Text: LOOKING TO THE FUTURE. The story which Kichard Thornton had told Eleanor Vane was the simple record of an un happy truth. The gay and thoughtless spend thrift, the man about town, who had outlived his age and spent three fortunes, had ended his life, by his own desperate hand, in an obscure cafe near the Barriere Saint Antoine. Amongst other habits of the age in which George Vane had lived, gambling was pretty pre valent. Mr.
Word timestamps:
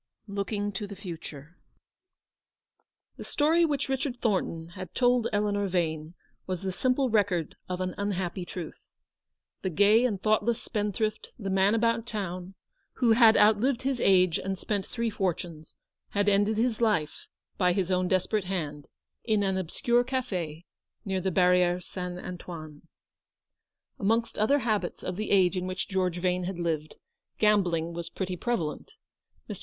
LOOKING 0.27 0.71
TO 0.71 0.87
THE 0.87 0.95
FUTURE. 0.95 1.59
The 3.17 3.23
story 3.23 3.65
which 3.65 3.85
Kichard 3.85 4.17
Thornton 4.19 4.69
had 4.69 4.95
told 4.95 5.27
Eleanor 5.31 5.67
Vane 5.67 6.15
was 6.47 6.63
the 6.63 6.71
simple 6.71 7.11
record 7.11 7.55
of 7.69 7.81
an 7.81 7.93
un 7.99 8.13
happy 8.13 8.43
truth. 8.43 8.81
The 9.61 9.69
gay 9.69 10.03
and 10.05 10.19
thoughtless 10.19 10.59
spend 10.59 10.95
thrift, 10.95 11.33
the 11.37 11.51
man 11.51 11.75
about 11.75 12.07
town, 12.07 12.55
who 12.93 13.11
had 13.11 13.37
outlived 13.37 13.83
his 13.83 13.99
age 14.01 14.39
and 14.39 14.57
spent 14.57 14.87
three 14.87 15.11
fortunes, 15.11 15.75
had 16.09 16.27
ended 16.27 16.57
his 16.57 16.81
life, 16.81 17.27
by 17.59 17.71
his 17.71 17.91
own 17.91 18.07
desperate 18.07 18.45
hand, 18.45 18.87
in 19.23 19.43
an 19.43 19.55
obscure 19.55 20.03
cafe 20.03 20.65
near 21.05 21.21
the 21.21 21.29
Barriere 21.29 21.79
Saint 21.79 22.17
Antoine. 22.17 22.87
Amongst 23.99 24.39
other 24.39 24.57
habits 24.65 25.03
of 25.03 25.15
the 25.15 25.29
age 25.29 25.55
in 25.55 25.67
which 25.67 25.87
George 25.87 26.17
Vane 26.17 26.45
had 26.45 26.57
lived, 26.57 26.95
gambling 27.37 27.93
was 27.93 28.09
pretty 28.09 28.35
pre 28.35 28.55
valent. 28.55 28.87
Mr. 29.47 29.59